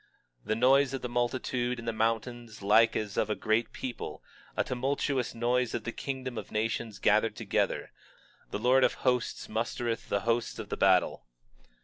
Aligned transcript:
23:4 0.45 0.47
The 0.47 0.55
noise 0.55 0.93
of 0.95 1.01
the 1.03 1.09
multitude 1.09 1.77
in 1.77 1.85
the 1.85 1.93
mountains 1.93 2.63
like 2.63 2.95
as 2.95 3.17
of 3.17 3.29
a 3.29 3.35
great 3.35 3.71
people, 3.71 4.23
a 4.57 4.63
tumultuous 4.63 5.35
noise 5.35 5.75
of 5.75 5.83
the 5.83 5.91
kingdoms 5.91 6.39
of 6.39 6.51
nations 6.51 6.97
gathered 6.97 7.35
together, 7.35 7.91
the 8.49 8.57
Lord 8.57 8.83
of 8.83 8.95
Hosts 9.05 9.47
mustereth 9.47 10.09
the 10.09 10.21
hosts 10.21 10.57
of 10.57 10.69
the 10.69 10.75
battle. 10.77 11.27